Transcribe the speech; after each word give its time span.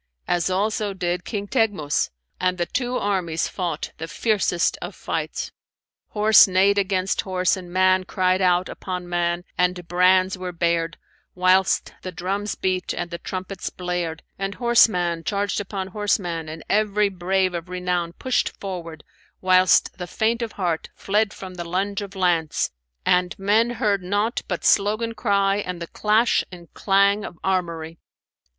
as 0.27 0.49
also 0.49 0.95
did 0.95 1.23
King 1.25 1.47
Teghmus, 1.47 2.09
and 2.39 2.57
the 2.57 2.65
two 2.65 2.97
armies 2.97 3.47
fought 3.47 3.91
the 3.99 4.07
fiercest 4.07 4.75
of 4.81 4.95
fights. 4.95 5.51
Horse 6.07 6.47
neighed 6.47 6.79
against 6.79 7.21
horse 7.21 7.55
and 7.55 7.71
man 7.71 8.05
cried 8.05 8.41
out 8.41 8.67
upon 8.67 9.07
man 9.07 9.43
and 9.59 9.87
brands 9.87 10.39
were 10.39 10.51
bared, 10.51 10.97
whilst 11.35 11.93
the 12.01 12.11
drums 12.11 12.55
beat 12.55 12.95
and 12.95 13.11
the 13.11 13.19
trumpets 13.19 13.69
blared; 13.69 14.23
and 14.39 14.55
horseman 14.55 15.23
charged 15.23 15.61
upon 15.61 15.89
horseman 15.89 16.49
and 16.49 16.63
every 16.67 17.09
brave 17.09 17.53
of 17.53 17.69
renown 17.69 18.13
pushed 18.13 18.59
forward, 18.59 19.03
whilst 19.39 19.95
the 19.99 20.07
faint 20.07 20.41
of 20.41 20.53
heart 20.53 20.89
fled 20.95 21.31
from 21.31 21.53
the 21.53 21.63
lunge 21.63 22.01
of 22.01 22.15
lance 22.15 22.71
and 23.05 23.37
men 23.37 23.69
heard 23.69 24.01
nought 24.01 24.41
but 24.47 24.65
slogan 24.65 25.13
cry 25.13 25.57
and 25.57 25.79
the 25.79 25.85
clash 25.85 26.43
and 26.51 26.73
clang 26.73 27.23
of 27.23 27.37
armoury. 27.43 27.99